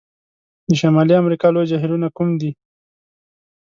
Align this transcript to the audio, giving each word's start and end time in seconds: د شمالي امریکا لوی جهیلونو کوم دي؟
د 0.69 0.71
شمالي 0.81 1.13
امریکا 1.21 1.47
لوی 1.53 1.65
جهیلونو 1.71 2.07
کوم 2.17 2.29
دي؟ 2.41 2.51